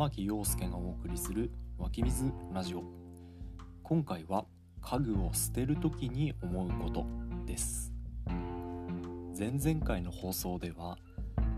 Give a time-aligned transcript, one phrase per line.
[0.00, 2.82] 玉木陽介がお送りする湧き水ラジオ。
[3.82, 4.46] 今回は
[4.80, 7.04] 家具を捨てる時に思うこと
[7.44, 7.92] です。
[9.38, 10.96] 前々回の放送では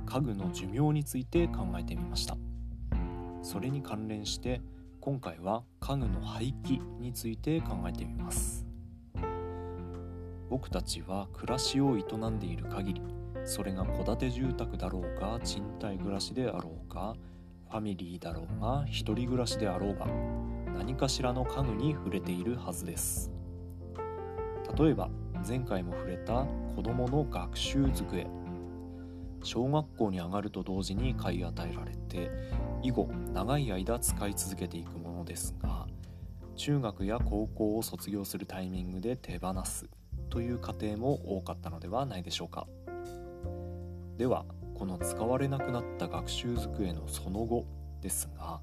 [0.07, 2.37] 家具の寿命について考えてみました。
[3.43, 4.61] それに関連して
[5.01, 8.67] 今回は家具の廃棄について考えてみます。
[10.51, 13.03] 僕たちは暮らしを営んでいる限り
[13.45, 17.15] それが戸建て住宅だろうが賃貸暮らしであろうが
[17.73, 20.07] ファミリーだろうが一人暮らしであろうが
[20.77, 23.33] 何かしらの家具に触れているはずです。
[24.79, 25.09] 例えば
[25.49, 26.45] 前回も触れた
[26.77, 28.27] 子どもの学習机。
[29.43, 32.31] 小学校に上がると同時に買い与えられて
[32.83, 35.87] 以後長い間使い続けていくものですが
[36.55, 39.89] 中学や高校を卒業するタイミングで手放す
[40.29, 42.67] という家庭も多かったのではないでしょうか。
[44.19, 47.65] ではこの使われなくなった学習机のその後
[48.01, 48.61] ですが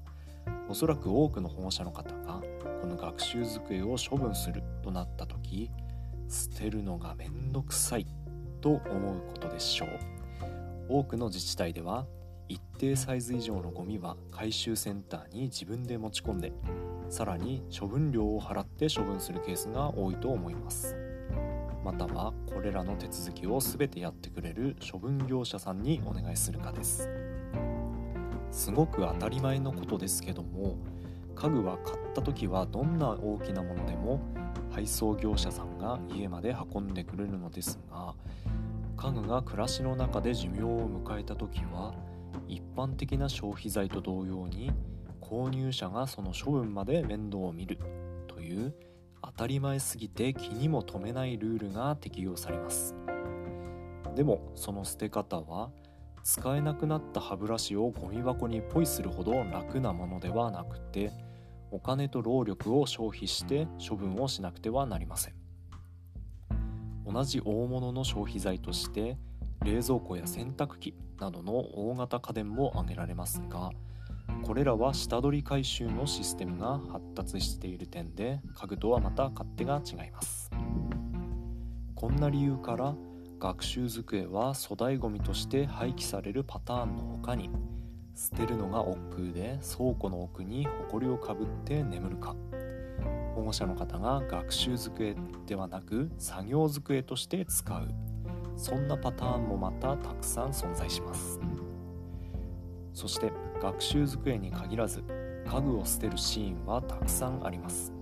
[0.68, 2.42] おそらく多くの保護者の方が
[2.80, 5.70] この学習机を処分するとなった時
[6.28, 8.06] 捨てるのがめんどくさい
[8.60, 8.80] と思う
[9.28, 9.88] ことでしょう。
[10.88, 12.06] 多くの自治体では
[12.48, 16.52] 一定サイズ以上のゴミは回収センターに自分で持ち込んで
[17.08, 21.09] さらに処分料を払って処分するケースが多いと思います。
[21.84, 27.08] またはこれらの手続きを全てやってくれる処分業者さんにお願いするかです。
[28.50, 30.76] すごく当たり前のことですけども
[31.34, 34.20] 家具は買った時はどんな大きなものでも
[34.70, 38.14] 配送業者さんが家まで運んでくれるのですが
[38.96, 41.94] 家具が暮らしの中で寿命を迎えた時は
[42.48, 44.70] 一般的な消費財と同様に
[45.20, 47.78] 購入者がその処分まで面倒を見る
[48.26, 48.74] という
[49.22, 52.94] 当たり前すぎて気にも留めないルールが適用されます。
[54.14, 55.70] でもその捨て方は
[56.22, 61.12] 使えなくなった歯ブラシをゴミ箱にポイするほど楽なものではなくて
[61.70, 65.34] お金と労力を消費して処分をしなくてはなりません。
[67.06, 69.16] 同じ大物の消費財として
[69.64, 73.70] 冷蔵庫や洗濯機などの大型家電も挙げられますが
[74.44, 80.50] これらは下取り回収のシステムが発達している点で家具とはまた勝手が違います。
[81.94, 82.94] こんな理由から
[83.38, 87.50] 学習机は粗大ごみとして廃棄されるパターンの他に
[88.14, 92.34] 捨てるのが億劫で倉庫の奥に埃をかぶって眠るか。
[93.34, 95.14] 保護者の方が学習机
[95.46, 97.88] ではなく作業机として使う。
[98.56, 101.40] そんなパターンもまたたくさん存在します。
[102.92, 105.04] そして学習机に限らず
[105.46, 107.92] 家具を捨てるシーンはたくさんあります。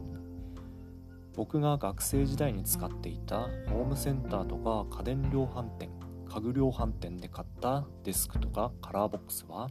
[1.35, 5.89] 僕が学生時代に使っていたホームセンターとか家電量販店
[6.29, 9.69] 家具量販店で買ったデスクとかカラーボックスは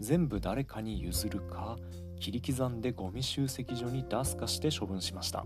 [0.00, 1.76] 全部誰かに譲るか
[2.18, 5.44] 切り刻んでゴミ集積所に出すかして処分しました。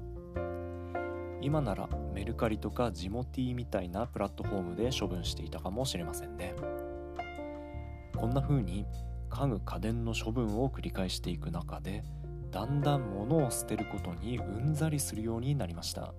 [1.40, 6.54] 今ならメルカリとかジモティみたいなプラットフォームで処分していたかもしれませんね。
[8.18, 8.84] こんな風に
[9.30, 12.02] 家具家電の処分を繰り返していく中で
[12.50, 16.12] だんだん物を捨てることにうんざりするようになりました。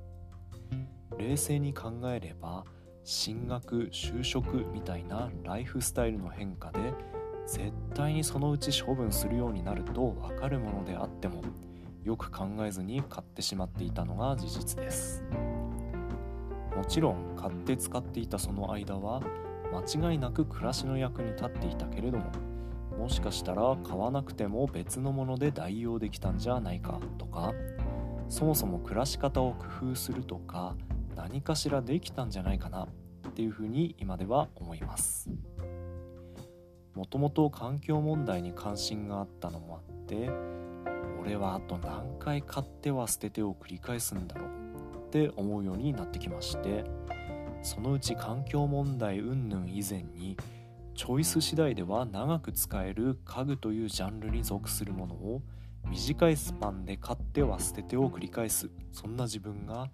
[1.18, 2.64] 冷静に考えれば
[3.04, 6.94] 進学就職みたいなライフスタイルの変化で
[7.46, 11.42] 絶対にそのうち処分するようになると分かるものであっても
[12.04, 15.24] よく考えずに買ってしまっていたのが事実です。
[16.76, 19.22] もちろん買って使っていたその間は
[19.72, 22.26] 間違いなく暮らしの役に立っていたけれども
[22.98, 27.54] もしかしたら買わなくても別のもので代用できたんじゃないかとか
[28.28, 30.76] そもそも暮らし方を工夫するとか
[31.16, 32.88] 何かしらできたんじゃないかな
[33.28, 35.30] っていうふうに今では思います。
[37.00, 40.30] もともと環境問題に関心があったのもあって
[41.22, 44.50] 俺はあと何回買っては捨ててを繰り返すんだろう
[45.08, 46.84] って思うようになってきまして
[47.62, 50.38] そのうち環境問題云々以前に
[50.96, 55.42] チョイス次第では長く使える家具というジャンルに属するものを
[55.90, 58.70] 短いスパンで買っては捨ててを繰り返す。
[58.92, 59.90] そんな自分が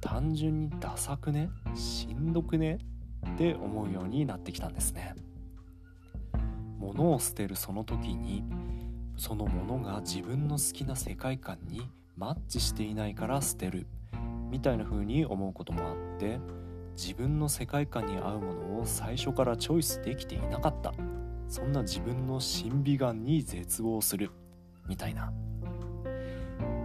[0.00, 2.78] 単純にダサくねしんどくね
[3.34, 5.14] って思うようになってきたんですね。
[6.78, 8.44] 物を捨てるその時に
[9.16, 13.86] そのものが自分の好きな世界観にマッチしていないから捨てる
[14.50, 16.40] みたいな風に思うこともあって
[16.98, 20.92] 自分の世界観に合うものを最初からチョイスできていなかった。
[21.48, 24.32] そんな自分の審美眼に絶望する。
[24.88, 25.32] みたいな。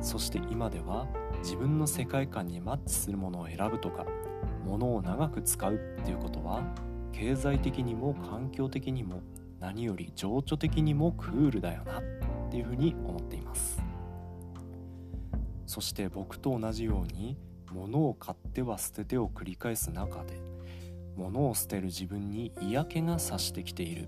[0.01, 1.07] そして今では
[1.39, 4.05] 自分の世界観にマッチするものを選ぶとか
[4.63, 6.61] 物を長く使うっていうことは
[7.11, 9.21] 経済的にも環境的にも
[9.59, 12.03] 何より情緒的にもクールだよなっ
[12.51, 13.81] ていうふうに思っています。
[15.65, 17.35] そして僕と同じように
[17.73, 20.39] 物を買っては捨ててを繰り返す中で
[21.15, 24.07] 物を捨てる自分に嫌気がさしてきている。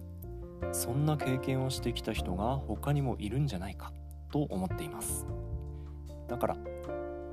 [0.72, 3.92] そんな経験をしてきた人が他にもいるんじゃないか
[4.32, 5.26] と思っています。
[6.28, 6.58] だから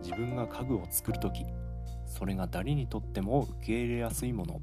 [0.02, 1.46] 自分が家具を作る時
[2.06, 4.61] それが誰にとっても受け入れやすいもの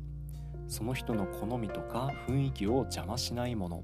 [0.67, 3.83] その人の好みとか雰囲気を邪魔しないもの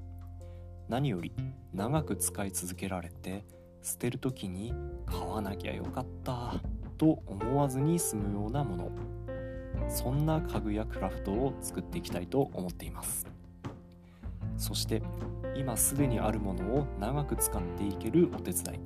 [0.88, 1.32] 何より
[1.72, 3.44] 長く使い続けられて
[3.82, 4.72] 捨てる時に
[5.04, 6.54] 買わなきゃよかった。
[6.96, 8.90] と思わずに済むようなもの。
[9.88, 13.26] そんな家具やクラフトを作っていきたいと思っています。
[14.56, 15.02] そして
[15.54, 18.80] 今すでにあるものを長く使っていけるお手伝い。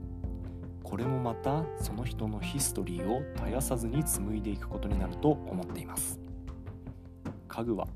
[0.83, 6.21] これもまたその人のヒストリーを絶やさずに紡いでいくことになると思っています。
[7.49, 7.87] 家具は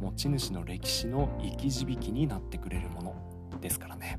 [0.00, 3.14] 持ち主の歴史の生き字引になってくれるもの
[3.60, 4.18] ですからね。